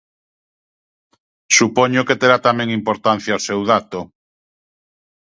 [1.57, 3.99] Supoño que terá tamén importancia o seu dato.